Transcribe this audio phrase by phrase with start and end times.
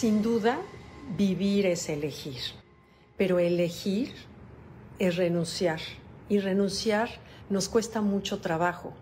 [0.00, 0.60] Sin duda,
[1.16, 2.40] vivir es elegir,
[3.16, 4.14] pero elegir
[5.00, 5.80] es renunciar
[6.28, 7.08] y renunciar
[7.50, 8.92] nos cuesta mucho trabajo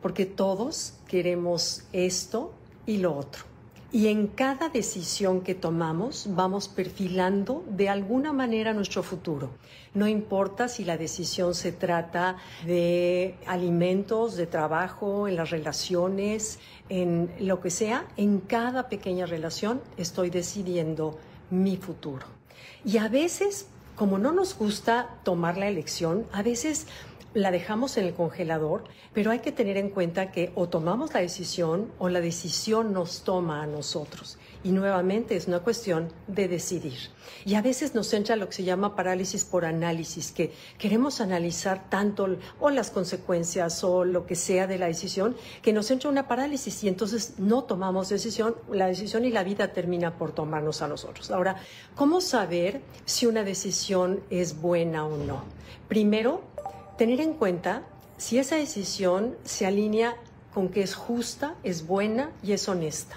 [0.00, 2.54] porque todos queremos esto
[2.86, 3.55] y lo otro.
[3.96, 9.48] Y en cada decisión que tomamos vamos perfilando de alguna manera nuestro futuro.
[9.94, 12.36] No importa si la decisión se trata
[12.66, 16.58] de alimentos, de trabajo, en las relaciones,
[16.90, 21.16] en lo que sea, en cada pequeña relación estoy decidiendo
[21.48, 22.26] mi futuro.
[22.84, 26.86] Y a veces, como no nos gusta tomar la elección, a veces
[27.36, 31.20] la dejamos en el congelador, pero hay que tener en cuenta que o tomamos la
[31.20, 34.38] decisión o la decisión nos toma a nosotros.
[34.64, 36.96] Y nuevamente es una cuestión de decidir.
[37.44, 41.90] Y a veces nos entra lo que se llama parálisis por análisis, que queremos analizar
[41.90, 46.28] tanto o las consecuencias o lo que sea de la decisión, que nos entra una
[46.28, 50.88] parálisis y entonces no tomamos decisión, la decisión y la vida termina por tomarnos a
[50.88, 51.30] nosotros.
[51.30, 51.56] Ahora,
[51.96, 55.44] ¿cómo saber si una decisión es buena o no?
[55.86, 56.42] Primero,
[56.96, 57.82] tener en cuenta
[58.16, 60.16] si esa decisión se alinea
[60.54, 63.16] con que es justa, es buena y es honesta.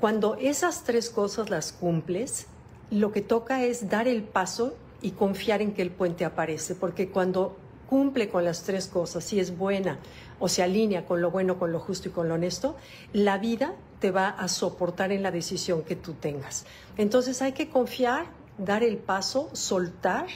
[0.00, 2.46] Cuando esas tres cosas las cumples,
[2.90, 7.10] lo que toca es dar el paso y confiar en que el puente aparece, porque
[7.10, 7.56] cuando
[7.88, 9.98] cumple con las tres cosas, si es buena
[10.38, 12.76] o se alinea con lo bueno, con lo justo y con lo honesto,
[13.12, 16.64] la vida te va a soportar en la decisión que tú tengas.
[16.96, 18.26] Entonces hay que confiar,
[18.58, 20.26] dar el paso, soltar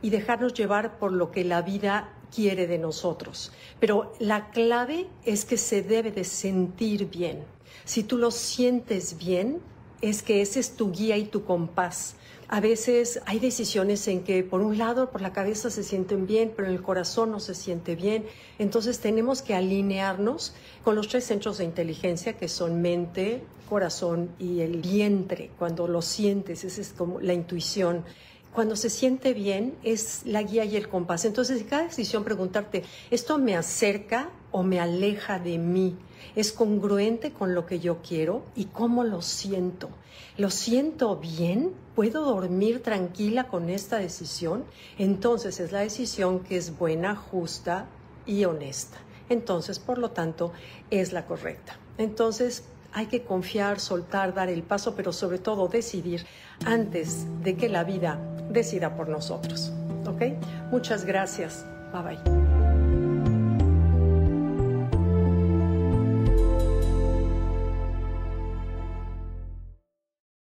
[0.00, 3.52] y dejarnos llevar por lo que la vida quiere de nosotros.
[3.80, 7.44] Pero la clave es que se debe de sentir bien.
[7.84, 9.60] Si tú lo sientes bien,
[10.00, 12.16] es que ese es tu guía y tu compás.
[12.48, 16.52] A veces hay decisiones en que por un lado, por la cabeza se sienten bien,
[16.54, 18.26] pero en el corazón no se siente bien.
[18.58, 24.60] Entonces tenemos que alinearnos con los tres centros de inteligencia que son mente, corazón y
[24.60, 25.50] el vientre.
[25.58, 28.04] Cuando lo sientes, esa es como la intuición
[28.52, 31.24] cuando se siente bien es la guía y el compás.
[31.24, 35.96] Entonces, en cada decisión preguntarte, ¿esto me acerca o me aleja de mí?
[36.36, 39.88] ¿Es congruente con lo que yo quiero y cómo lo siento?
[40.36, 41.72] ¿Lo siento bien?
[41.94, 44.64] ¿Puedo dormir tranquila con esta decisión?
[44.98, 47.86] Entonces es la decisión que es buena, justa
[48.26, 48.98] y honesta.
[49.28, 50.52] Entonces, por lo tanto,
[50.90, 51.78] es la correcta.
[51.98, 56.26] Entonces, hay que confiar, soltar, dar el paso, pero sobre todo decidir
[56.64, 58.18] antes de que la vida
[58.50, 59.72] decida por nosotros.
[60.06, 60.22] ¿Ok?
[60.70, 61.64] Muchas gracias.
[61.92, 62.41] Bye bye.